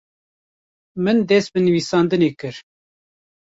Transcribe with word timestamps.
Min 1.03 1.17
dest 1.27 1.49
bi 1.53 1.59
nivîsandinê 1.65 2.31
kir. 2.39 2.55